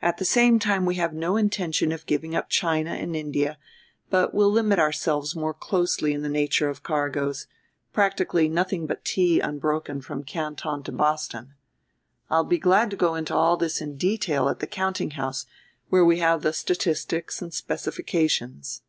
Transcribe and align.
At 0.00 0.18
the 0.18 0.24
same 0.24 0.60
time 0.60 0.86
we 0.86 0.94
have 0.94 1.12
no 1.12 1.36
intention 1.36 1.90
of 1.90 2.06
giving 2.06 2.36
up 2.36 2.48
China 2.48 2.90
and 2.90 3.16
India, 3.16 3.58
but 4.10 4.32
we'll 4.32 4.52
limit 4.52 4.78
ourselves 4.78 5.34
more 5.34 5.52
closely 5.52 6.12
in 6.12 6.22
the 6.22 6.28
nature 6.28 6.68
of 6.68 6.76
the 6.76 6.82
cargoes, 6.82 7.48
practically 7.92 8.48
nothing 8.48 8.86
but 8.86 9.04
tea 9.04 9.40
unbroken 9.40 10.00
from 10.02 10.22
Canton 10.22 10.84
to 10.84 10.92
Boston. 10.92 11.54
I'll 12.30 12.44
be 12.44 12.58
glad 12.58 12.90
to 12.90 12.96
go 12.96 13.16
into 13.16 13.34
all 13.34 13.56
this 13.56 13.80
in 13.80 13.96
detail 13.96 14.48
at 14.48 14.60
the 14.60 14.68
countinghouse, 14.68 15.46
where 15.88 16.04
we 16.04 16.20
have 16.20 16.42
the 16.42 16.52
statistics 16.52 17.42
and 17.42 17.52
specifications." 17.52 18.82